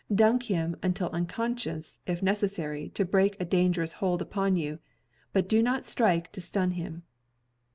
[0.11, 4.79] Duck him until unconscious if necessary to break a dangerous hold upon you:
[5.31, 7.03] but do not strike to stun him.